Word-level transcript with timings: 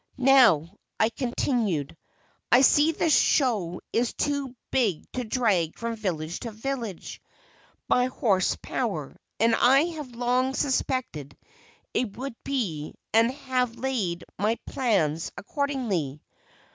"Now," 0.17 0.79
I 0.99 1.09
continued, 1.09 1.95
"I 2.51 2.61
see 2.61 2.91
the 2.91 3.07
show 3.11 3.81
is 3.93 4.15
too 4.15 4.55
big 4.71 5.03
to 5.11 5.23
drag 5.23 5.75
from 5.77 5.95
village 5.95 6.39
to 6.39 6.49
village 6.49 7.21
by 7.87 8.05
horse 8.05 8.57
power, 8.63 9.15
and 9.39 9.53
I 9.53 9.81
have 9.81 10.15
long 10.15 10.55
suspected 10.55 11.37
it 11.93 12.17
would 12.17 12.33
be, 12.43 12.95
and 13.13 13.29
have 13.31 13.75
laid 13.75 14.23
my 14.39 14.57
plans 14.65 15.31
accordingly. 15.37 16.23